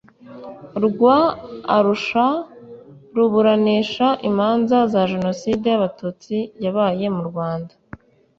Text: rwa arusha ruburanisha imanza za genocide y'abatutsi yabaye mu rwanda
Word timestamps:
rwa 0.85 1.17
arusha 1.75 2.25
ruburanisha 3.15 4.07
imanza 4.29 4.77
za 4.91 5.01
genocide 5.11 5.65
y'abatutsi 5.73 6.35
yabaye 6.63 7.05
mu 7.15 7.23
rwanda 7.29 7.73